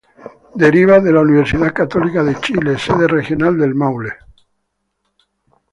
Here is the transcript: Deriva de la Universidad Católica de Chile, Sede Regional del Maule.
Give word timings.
Deriva 0.55 0.99
de 0.99 1.11
la 1.11 1.19
Universidad 1.21 1.71
Católica 1.73 2.23
de 2.23 2.33
Chile, 2.39 2.75
Sede 2.79 3.07
Regional 3.07 3.55
del 3.59 3.75
Maule. 3.75 4.13